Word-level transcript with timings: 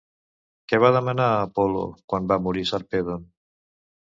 Què 0.71 0.77
va 0.83 0.89
demanar 0.95 1.27
a 1.35 1.43
Apol·lo 1.49 1.83
quan 2.13 2.31
va 2.33 2.39
morir 2.47 2.65
Sarpèdon? 2.71 3.29